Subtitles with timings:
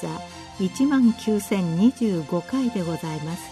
[0.00, 0.08] 座
[0.58, 3.42] 1万9025回でございます。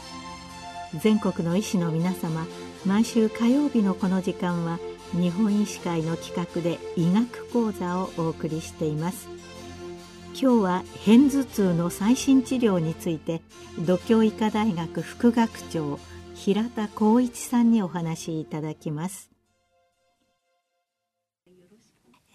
[0.98, 2.46] 全国の医師の皆様
[2.84, 4.78] 毎週火曜日のこの時間は
[5.12, 9.28] 日本医師会の企画で医学講座をお送りしています。
[10.40, 13.40] 今日は片頭痛の最新治療について
[13.78, 16.00] 独協医科大学副学長
[16.34, 19.33] 平田光一さんにお話しいただきます。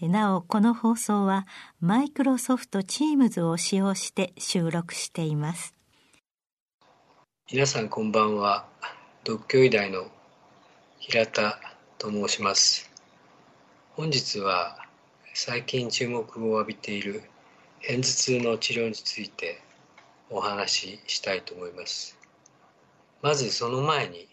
[0.08, 1.45] なおこの放送は
[1.81, 5.73] マイクロソフト Teams を使用して収録しています。
[7.52, 8.66] 皆さんこんばんは。
[9.25, 10.08] 独協医大の
[10.99, 11.59] 平田
[11.98, 12.89] と申します。
[13.95, 14.77] 本日は
[15.34, 17.23] 最近注目を浴びている
[17.81, 19.61] 片頭痛の治療について
[20.30, 22.17] お話ししたいと思います。
[23.22, 24.30] まずその前に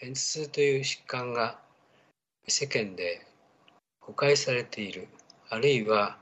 [0.00, 1.58] 片頭痛という疾患が
[2.48, 3.26] 世間で
[4.10, 5.06] 誤解されている。
[5.50, 6.18] あるいは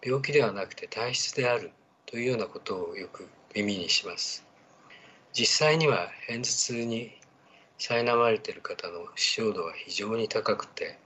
[0.00, 1.72] 病気ではなくて体質である。
[2.06, 4.44] というようなことをよく耳にします。
[5.32, 7.18] 実際には片頭痛に
[7.78, 10.98] 苛まれている方の死傷度は非常に高くて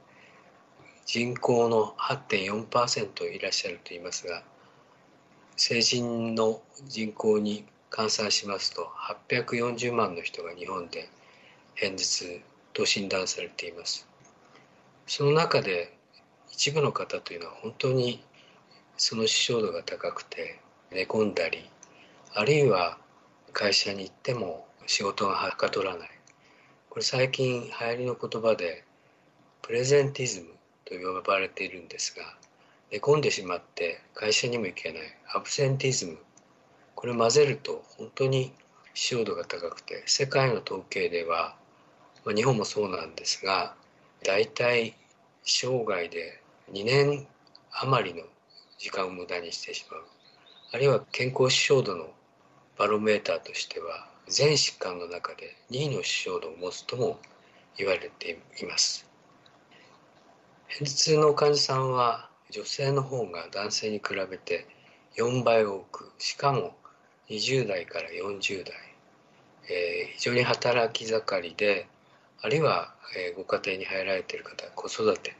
[1.06, 4.42] 人口の8.4%いらっしゃると言いますが
[5.56, 8.90] 成人の人口に換算しますと
[9.28, 11.08] 840万の人が日本で
[11.80, 12.40] 片頭痛
[12.72, 14.06] と診断されています。
[15.06, 15.95] その中で
[16.58, 18.24] 一部の方というのは本当に
[18.96, 20.58] その死傷度が高くて
[20.90, 21.68] 寝込んだり
[22.34, 22.96] あるいは
[23.52, 26.08] 会社に行っても仕事がはかどらない。
[26.88, 28.84] これ最近流行りの言葉で
[29.60, 30.46] プレゼンティズム
[30.86, 32.22] と呼ばれているんですが
[32.90, 35.02] 寝込んでしまって会社にも行けない。
[35.34, 36.16] アブセンティズム。
[36.94, 38.54] これ混ぜると本当に
[38.94, 41.54] 死傷度が高くて世界の統計では、
[42.34, 43.74] 日本もそうなんですが
[44.24, 44.96] 大体
[45.44, 46.40] 生涯で
[46.72, 47.26] 2年
[47.70, 48.26] 余りの
[48.78, 50.02] 時間を無駄にしてしまう。
[50.72, 52.08] あるいは健康支障度の
[52.76, 57.18] バロメーターとしては全疾患の中で2位の支障度を持つとも
[57.76, 59.06] 言われています。
[60.68, 64.66] 片頭痛の患者さんは女性の方が男性に比べて
[65.16, 66.74] 4倍多くしかも
[67.30, 68.72] 20代から40代、
[69.70, 71.86] えー、非常に働き盛りで
[72.42, 75.36] あるいは、えー、ご家庭に入られている方子育て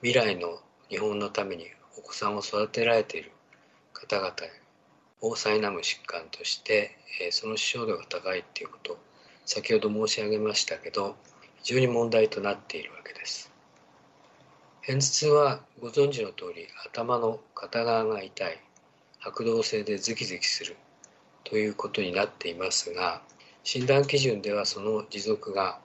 [0.00, 1.66] 未来の日本のために
[1.98, 3.32] お子さんを育てられている
[3.92, 4.32] 方々
[5.22, 6.96] を苛む疾患として、
[7.32, 8.96] その死傷度が高いっていうこと
[9.44, 11.16] 先ほど申し上げましたけど
[11.64, 13.50] 非常に問題となっているわけです。
[14.82, 18.60] 片頭痛はご存知の通り頭の片側が痛い
[19.18, 20.76] 拍動性でズキズキする
[21.42, 23.20] ということになっていますが
[23.64, 25.80] 診断基準ではその持続が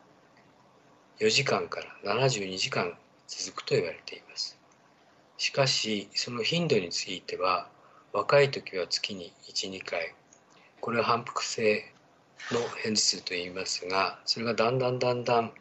[1.19, 2.93] 4時間から72時間
[3.37, 4.57] 続くと言われています。
[5.37, 7.67] しかしその頻度については
[8.13, 10.13] 若い時は月に12回
[10.79, 11.83] これは反復性
[12.51, 15.51] の片頭痛と言いますがそれがだんだんだんだん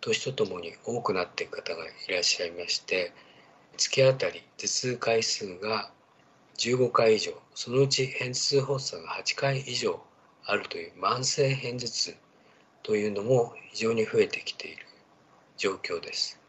[0.00, 3.12] 年とともに多くなっていく方がいらっしゃいまして
[3.76, 5.90] 月あたり頭痛回数が
[6.58, 10.00] 15回以上そのうち片頭痛発作が8回以上
[10.44, 12.14] あるという慢性片頭痛
[12.82, 14.84] というのも非常に増えてきている
[15.56, 16.41] 状況です。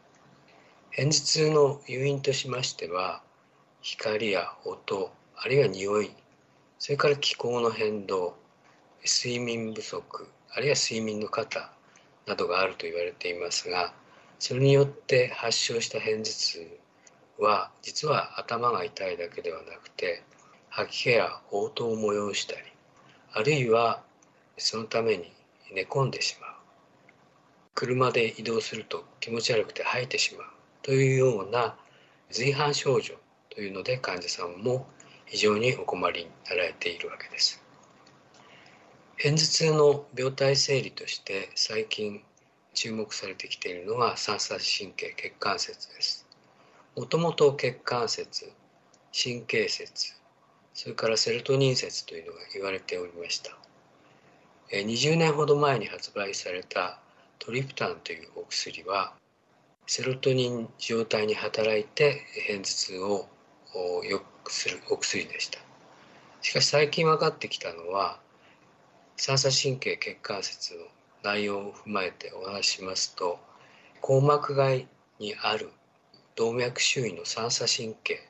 [0.96, 3.20] 片頭痛の誘因としましては
[3.82, 6.12] 光や音あるいは匂い
[6.78, 8.36] それから気候の変動
[9.04, 11.46] 睡眠不足あるいは睡眠の過
[12.26, 13.92] などがあると言われていますが
[14.38, 16.78] それによって発症した片頭痛
[17.38, 20.22] は実は頭が痛いだけではなくて
[20.68, 22.60] 吐き気や嘔吐を催したり
[23.32, 24.00] あるいは
[24.56, 25.32] そのために
[25.74, 26.50] 寝込んでしまう。
[27.74, 30.53] 車で移動すると気持ち悪くて吐いてしまう。
[30.84, 31.74] というような
[32.30, 33.14] 随伴症状
[33.48, 34.86] というので患者さんも
[35.24, 37.62] 非常にお困りになられているわけです。
[39.16, 42.22] 片頭痛の病態整理として最近
[42.74, 46.26] 注目されてきているのが三叉神経血管節です。
[46.96, 48.52] もともと血管節、
[49.10, 50.12] 神経節、
[50.74, 53.56] それからセロトニン節というのが言われておりました。
[54.70, 56.98] 20年ほど前に発売された
[57.38, 59.14] トリプタンというお薬は
[59.86, 63.28] セロトニン状態に働いて片頭痛を
[64.04, 65.58] 良くするお薬でした。
[66.44, 68.18] しかし最近分かってきたのは
[69.16, 70.80] 三叉神経血管節の
[71.22, 73.38] 内容を踏まえてお話ししますと
[74.02, 74.86] 硬膜外
[75.18, 75.70] にある
[76.36, 78.28] 動脈周囲の三叉神経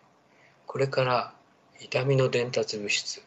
[0.67, 1.35] これから
[1.81, 3.21] 痛みの伝達物質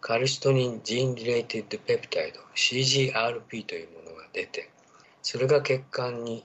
[0.00, 4.70] カルシトニンジーンリレイテッドペプタイド CGRP というものが出て
[5.22, 6.44] それが血管に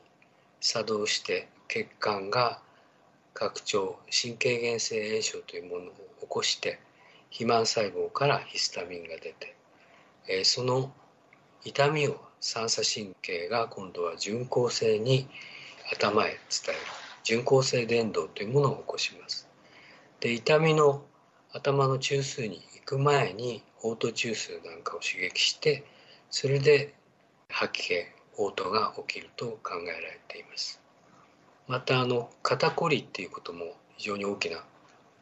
[0.67, 2.59] 作動して血管が
[3.35, 6.79] 拡張神経原性炎症というものを起こして
[7.29, 9.55] 肥満細胞からヒスタミンが出て、
[10.27, 10.91] えその
[11.63, 15.27] 痛みを三叉神経が今度は巡行性に
[15.93, 16.37] 頭へ伝
[16.69, 16.77] える
[17.23, 19.47] 巡行性伝導というものを起こします。
[20.19, 21.03] で痛みの
[21.51, 25.85] 頭の中枢に行く前に嘔吐中枢なんかを刺激して
[26.31, 26.95] それで
[27.49, 30.81] 吐き気嘔吐が起きると考えられています。
[31.67, 34.63] またあの肩こりっていうことも非常に大きな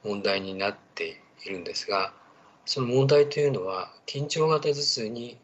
[0.04, 2.14] 問題になっているんですが
[2.66, 5.38] その問題というのは緊張型頭痛に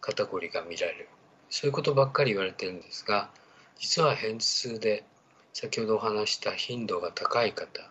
[0.00, 1.08] 肩こりが見られる。
[1.50, 3.30] そういうことばっかり言われてるんですが
[3.78, 5.04] 実は片頭痛で
[5.52, 7.90] 先ほどお話した頻度が高い方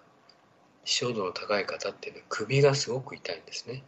[0.83, 3.83] 照度の高い方っていうのは首がすごく痛いんですね。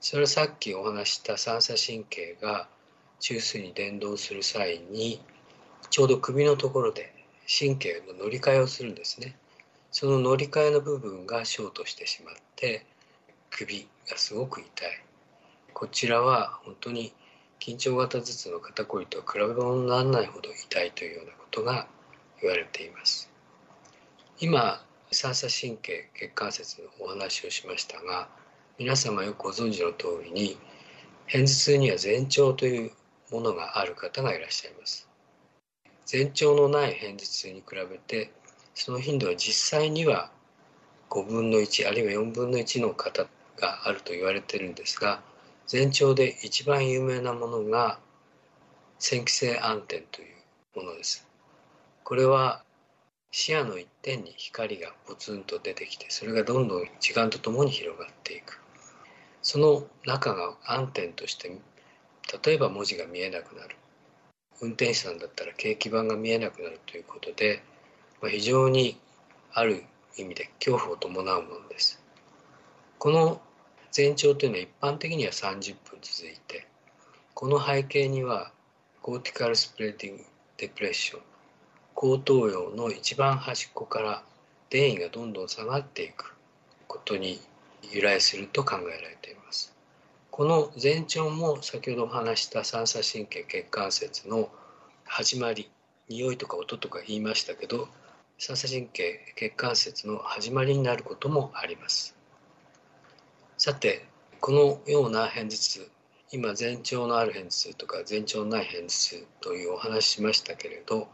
[0.00, 2.66] それはさっきお話した三叉神経が
[3.20, 5.22] 中枢に伝導する際に
[5.90, 7.12] ちょうど首のところで
[7.46, 9.36] 神経の乗り換えをするんですね。
[9.92, 12.86] その乗り換えの部分がショートしてしまって
[13.50, 14.90] 首がすごく痛い。
[15.72, 17.12] こちらは本当に
[17.58, 21.86] 緊張型頭痛の肩こりとは比べ物にならないほど痛いというようなことが
[22.40, 23.30] 言われています。
[24.38, 28.28] 今三叉神経血関節のお話をしましたが
[28.78, 30.56] 皆様よくご存知の通りに
[31.26, 32.92] 片頭痛には前兆という
[33.30, 35.08] ものがある方がいらっしゃいます。
[36.10, 38.32] 前兆のない片頭痛に比べて
[38.74, 40.30] その頻度は実際には
[41.08, 45.20] 5分の1あるいは4分の1の方があると言われてるんですが
[45.70, 48.00] 前兆で一番有名なものが
[48.98, 51.26] 線気性暗転というものです。
[52.02, 52.64] これは
[53.30, 58.60] 視野の一点に光がポツンと出てきてそれがどんどん時間とともに広がっていく。
[59.42, 61.56] その中が暗転として
[62.44, 63.76] 例えば文字が見えなくなる。
[64.60, 67.62] 運転手さんだったら掲記板が見えなくなるということで、
[68.20, 68.98] まあ、非常に
[69.52, 69.82] ある
[70.18, 72.02] 意味で恐怖を伴うものです。
[72.98, 73.40] この
[73.96, 76.66] 前兆というのは一般的には30分続いて
[77.34, 78.52] この背景には
[79.02, 80.24] コーティカルスプレーディング
[80.58, 81.20] デプレッション
[81.94, 84.22] 後頭葉の一番端っこから
[84.68, 86.36] 電位がどんどん下がっていく
[86.86, 87.40] ことに
[87.90, 89.69] 由来すると考えられています。
[90.40, 94.48] この前兆も先ほどお話した三叉神経血関節の
[95.04, 95.70] 始まり
[96.08, 97.88] 匂いとか音とか言いましたけど
[98.38, 102.16] 三叉神経血関節の始まりになることもあります
[103.58, 104.06] さて
[104.40, 105.90] このような片頭痛
[106.32, 111.06] 今前兆のある片頭痛とか前兆のない片頭痛というお話しましたけれど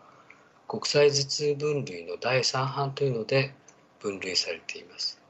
[0.68, 3.52] 国際頭痛分類の第3版というので
[3.98, 5.20] 分類されています。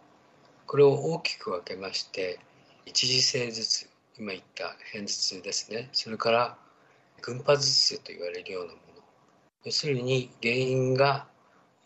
[0.67, 2.39] これを大きく分けまして
[2.87, 3.87] 一時性頭痛
[4.17, 5.89] 今言った片頭痛ですね。
[5.93, 6.57] それから
[7.21, 9.03] 群発頭痛と言われるようなもの。
[9.65, 11.27] 要するに原因が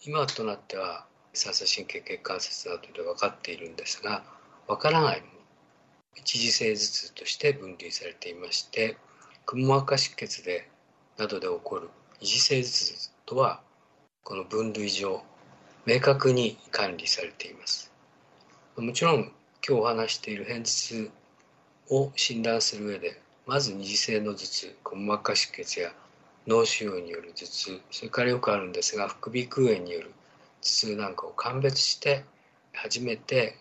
[0.04, 4.22] 今となっては三叉神経血関節などで分かっているんですが
[4.68, 5.32] 分からないもの。
[6.16, 8.98] 一時性頭痛として分類されていまして
[9.46, 10.68] くも膜下出血で
[11.16, 11.88] などで起こる
[12.20, 13.62] 二次性頭痛とは
[14.22, 15.22] この分類上
[15.86, 17.90] 明確に管理されています。
[18.76, 19.32] もちろん
[19.66, 21.10] 今日話している片頭痛
[21.90, 25.92] を診断する上でまず二次性の頭痛くも膜下出血や
[26.46, 30.12] 脳腫瘍による頭痛それからよくあるんですが副鼻腔炎による
[30.62, 32.24] 頭痛なんかを鑑別して
[32.72, 33.56] 初めて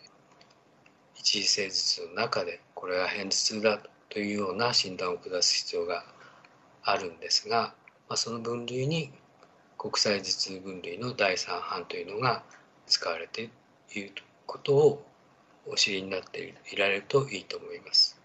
[1.16, 6.06] 一次性頭痛の中でこれは片頭痛だというような診断を下す必要が
[6.82, 7.74] あるんですが、
[8.08, 9.12] まあ、その分類に
[9.78, 12.44] 国際頭痛分類の第3版というのが
[12.88, 13.50] 使われて
[13.94, 14.14] いる
[14.46, 15.09] ことを
[15.72, 18.20] お知りになっていられるといいと思います。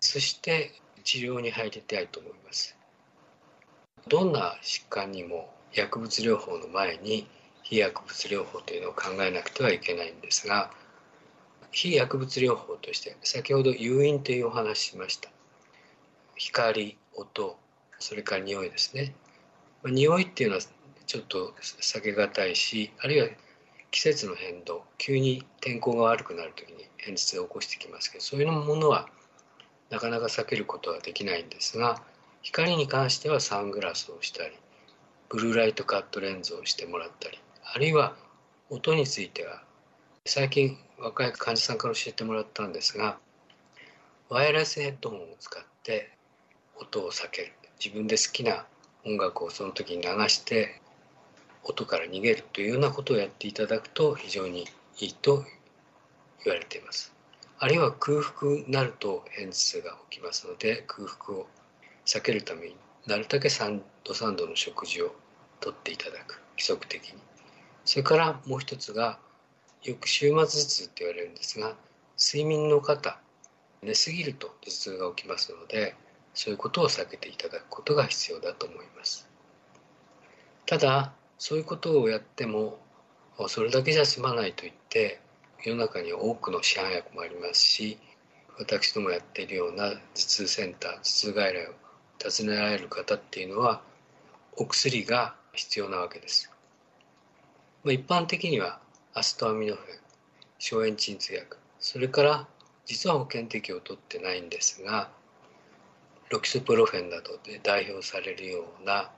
[0.00, 0.72] そして
[1.04, 2.76] 治療に入りたいと思います。
[4.08, 7.28] どんな疾患にも薬物療法の前に
[7.62, 10.70] 非薬物療法というのを考えなくてはいけないんですが
[11.70, 15.28] 非薬物療法として先ほど誘引というお話ししました
[16.36, 17.56] 光音
[17.98, 19.14] それから匂いですね
[19.82, 20.62] まあ、匂いっていうのは
[21.06, 23.28] ちょっと避けがたいしあるいは
[23.90, 29.08] 季節の変動急に天候が悪くなる時に片頭痛を起こしてきますけどそういうものは
[29.90, 32.02] なかなか避けることはできないんですが
[32.42, 34.54] 光に関してはサングラスをしたり
[35.28, 37.38] ブルーライトカットレンズをしてもらったり
[37.74, 38.16] あるいは
[38.70, 39.62] 音については
[40.26, 43.18] 最近若い患者さんから教えてもらったんですが
[44.28, 46.10] ワイヤレスヘッドホンを使って
[46.78, 47.52] 音を避ける。
[47.82, 48.66] 自分で好きな
[49.04, 50.80] 音楽をその時に流して
[51.64, 54.66] 音から逃げるというようなことをやっていただくと非常に
[54.98, 55.44] いいと
[56.44, 57.12] 言われています。
[57.58, 61.46] あるいは空腹になると片頭痛が起きますので空腹を
[62.06, 65.14] 避けるためになるだけ3度3度の食事を
[65.60, 66.40] とっていただく。
[66.52, 67.18] 規則的に。
[67.84, 69.18] それからもう一つが
[69.82, 71.74] よく終末頭痛って言われるんですが
[72.18, 73.18] 睡眠の方。
[73.80, 75.94] 寝すぎると頭痛が起きますので
[76.34, 79.28] そういうことを避けていただくことが必要だと思います。
[80.66, 82.78] ただそういうことをやっても
[83.46, 85.20] それだけじゃ済まないと言って
[85.62, 87.98] 世の中には多くの市販薬もありますし
[88.58, 91.72] 私どもやっているような頭痛センター頭痛外来を
[92.20, 93.80] 訪ねられる方っていうのは
[94.56, 96.50] お薬が必要なわけです。
[97.84, 98.80] 一般的には
[99.14, 99.98] アストアミノフェン
[100.58, 102.48] 消炎鎮痛薬それから
[102.84, 105.10] 実は保険適用を取ってないんですが
[106.28, 109.10] ロキソプロフェンなどで代表されるような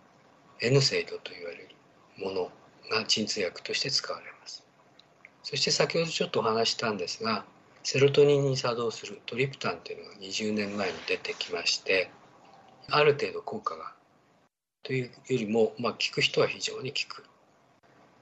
[0.61, 1.69] N セイドと言われる
[2.21, 2.51] もの
[2.91, 4.65] が鎮痛薬として使われます。
[5.43, 7.45] そして先ほどちょっとお話したんですが
[7.83, 12.11] セロトニンに作動するトリプタンというのが20年前に出てきまして
[12.89, 13.93] ある程度効果が
[14.83, 17.25] というよりも、まあ、効く人は非常に効く。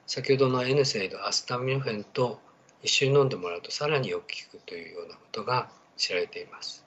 [0.07, 2.39] 先ほどの N セイドアスタミノフェンと
[2.81, 6.85] 一緒に飲んでもらうとさらによく効くというようなことが知られています。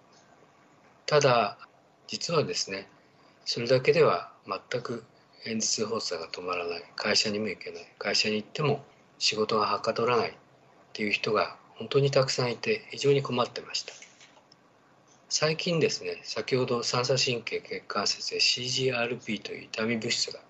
[1.06, 1.58] ただ
[2.06, 2.88] 実はですね
[3.44, 5.04] それだけでは全く
[5.44, 6.84] 片頭痛発作が止まらない。
[6.96, 7.86] 会社にも行けない。
[7.98, 8.84] 会社に行っても
[9.18, 10.32] 仕事がはかどらないっ
[10.92, 13.92] ていう人が本当にたくさんいて非常に困ってました。
[15.28, 20.40] 最近ですね先ほど三叉神経血管節で CGRP という痛み物質が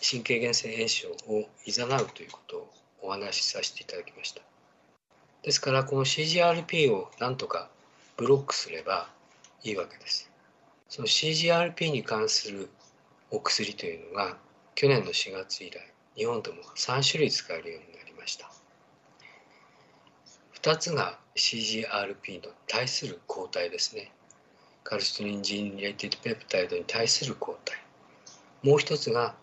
[0.00, 4.42] 神経原性炎症をいざなうということをお話しさせていただきました。
[5.42, 7.68] ですからこの CGRP をなんとか
[8.16, 9.08] ブロックすれば
[9.64, 10.30] いいわけです。
[10.88, 12.68] その CGRP に関する
[13.36, 14.38] お薬というのが
[14.74, 15.78] 去年の4月以来
[16.16, 18.50] 日本でも3種類使えるようになりました。
[20.62, 24.10] 2つが CGRP の対する抗体ですね。
[24.84, 27.76] カルシトニンジンレイティドペプタイドに対する抗体。
[28.62, 29.34] もう一つが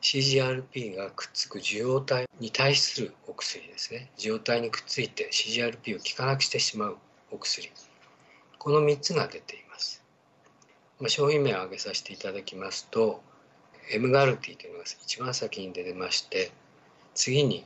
[0.00, 4.10] CGRP がくっつく受容体に対するお薬ですね。
[4.18, 6.96] 受容体にくっついて CGRP を効かなくしてしまう
[7.30, 7.70] お薬。
[8.58, 10.02] この3つが出ています、
[10.98, 13.22] ま、商品名を挙げさせていただきますと
[13.90, 16.50] M ガルティというのが一番先に出てまして
[17.14, 17.64] 次に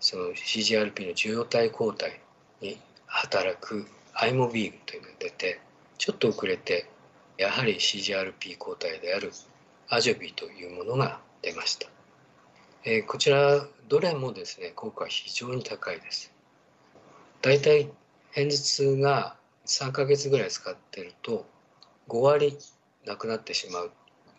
[0.00, 2.20] その CGRP の受容体抗体
[2.60, 5.60] に働くアイモビーグというのが出て
[5.98, 6.86] ちょっと遅れて
[7.38, 9.32] やはり CGRP 抗体である
[9.88, 11.88] アジョビというものが出ました、
[12.84, 16.32] えー、こちらどれもですね効果は非常に高いです。
[17.42, 17.90] だいたい
[18.34, 21.44] 片頭痛が3ヶ月ぐらい使ってると
[22.08, 22.56] 5割
[23.04, 23.90] なくなってしまう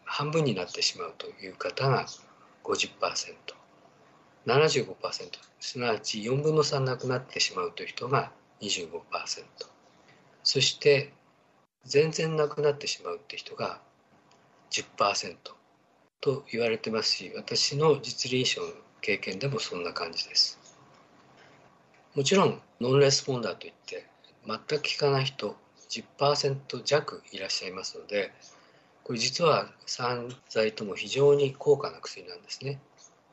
[0.06, 2.06] 半分になってしまうという方が
[2.64, 8.32] 50%75% すなわち4分の3なくなってしまうという人が
[8.62, 9.00] 25%
[10.44, 11.14] そして
[11.86, 13.80] 全然なくなってしまうって人が
[14.72, 15.36] 10%
[16.22, 18.68] と言われてますし私の実臨床の
[19.02, 20.58] 経験でもそんな感じです。
[22.16, 24.08] もちろんノンレスポンダーといって
[24.48, 25.56] 全く効かない人
[25.90, 28.32] 10%弱いらっしゃいますので
[29.04, 32.80] これ実は散剤とも非常に高価な薬なんですね。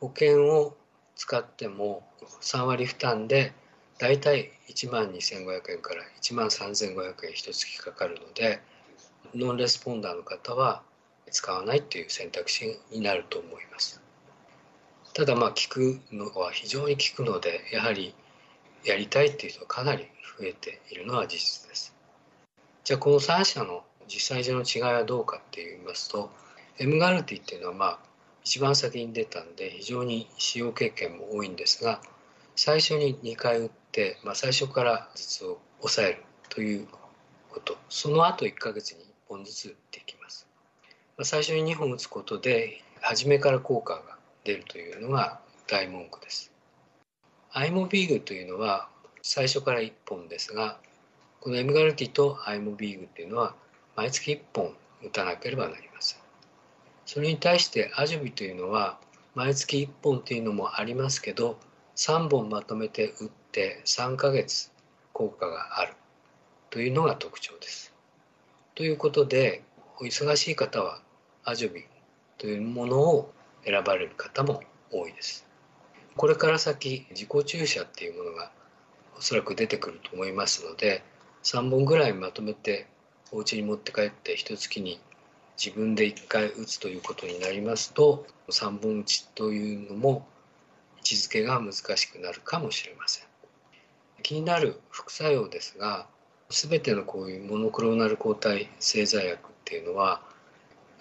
[0.01, 0.77] 保険を
[1.15, 2.03] 使っても
[2.41, 3.53] 3割負担で
[3.99, 8.61] だいたい1万2500円から1万3500円一月かかるので
[9.35, 10.83] ノンレスポンダーの方は
[11.31, 14.01] 使わないという選択肢になると思います。
[15.13, 18.15] ただまあ聞くのは非常に効くのでやはり
[18.85, 20.09] やりたいっていう人はかなり
[20.39, 21.95] 増えているのは事実です。
[22.83, 26.31] じゃあこの3社の実際上の違いはどうかって言いますと
[26.79, 27.99] M ガルティっていうのはまあ
[28.45, 32.01] 一番先に出たんで非常に使用経験も多いんですが
[32.57, 36.89] 最初に2回打って、まあ、最初から頭痛を抑えるという
[37.51, 40.49] ことその後1ヶ月に1本ずつ打っていきます
[41.17, 46.53] ま最初に2本打つことで初めから効果が出るというのが大文句です。
[47.53, 48.89] アイモビーグというのは
[49.23, 50.79] 最初から1本ですが
[51.41, 53.55] このエムガルティとアイモビーグというのは
[54.01, 56.21] 毎月1本打たなければなりません。
[57.05, 58.99] それに対してアジョビというのは
[59.35, 61.59] 毎月1本というのもありますけど
[61.97, 64.73] 3本まとめて打って3ヶ月
[65.13, 65.93] 効果がある
[66.71, 67.93] というのが特徴です。
[68.75, 69.63] ということで
[69.99, 71.03] お忙しい方は
[71.45, 71.85] アジョビ
[72.39, 73.31] というものを
[73.67, 75.47] 選ばれる方も多いです。
[76.17, 78.51] これから先自己注射っていうものが
[79.19, 81.03] おそらく出てくると思いますので
[81.43, 82.87] 3本ぐらいまとめて
[83.33, 85.01] お家に持って帰って一月に
[85.63, 90.27] 自分で1回打つということになりますと3本打ちというのも
[90.99, 93.27] 位置づけが難しくなるかもしれません。
[94.23, 96.07] 気になる副作用ですが
[96.51, 100.21] 全てのこういうモノクローナル抗体製剤薬っていうのは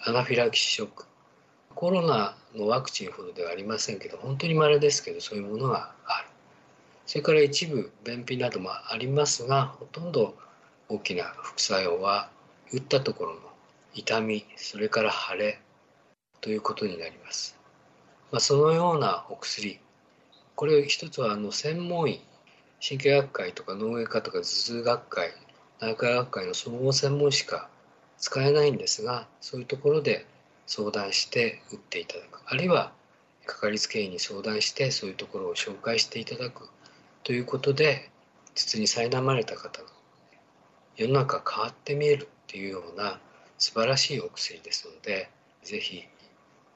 [0.00, 1.06] アナフィラキシーショック
[1.74, 6.28] コロナのワクチンほどではありませんけど本当に稀ですけどそういうものがある。
[7.06, 10.36] それから一部便秘などもありますがほとんど
[10.90, 12.30] 大きな副作用は
[12.72, 13.40] 打ったところの
[13.94, 15.60] 痛みそれから腫れ
[16.40, 17.56] ということになります、
[18.32, 19.78] まあ、そのようなお薬
[20.56, 22.20] これ一つはあの専門医
[22.86, 25.30] 神経学会とか脳外科とか頭痛学会
[25.80, 27.68] 内科学会の総合専門しか
[28.18, 30.26] 使えないんですがそういうところで
[30.66, 32.40] 相談して打っていただく。
[32.46, 32.92] あるいは
[33.46, 36.68] かかりつけ医に相談してそういうところを紹介していただく
[37.22, 38.10] ということで
[38.54, 39.88] 頭痛に苛まれた方の
[41.00, 43.18] 世の中変わって見えるっていうような
[43.56, 45.30] 素晴らしいお薬ですので
[45.64, 46.04] 是非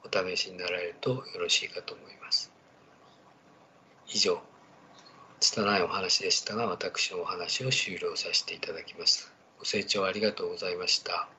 [0.03, 2.51] お試しになられるとよろしいかと思います。
[4.07, 4.41] 以上
[5.39, 9.31] 拙いお話でしたが私のお話を終了させていただきます。
[9.59, 11.29] ご清聴ありがとうございました。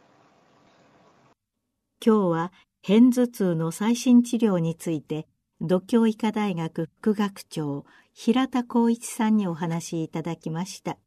[2.00, 2.52] 今日は
[2.86, 5.26] 片頭痛の最新治療について
[5.60, 10.98] 独協医科大学副学長平田光一さんにお話しいただきました。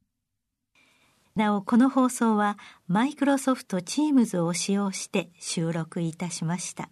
[1.39, 2.57] なおこの放送は
[2.89, 6.89] マイクロソフト Teams を使用して収録いたしました。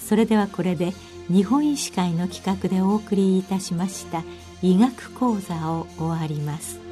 [0.00, 0.92] それではこれで
[1.28, 4.22] 日本医師会の企画でお送りいたしました
[4.62, 6.78] 医学講座を終わります「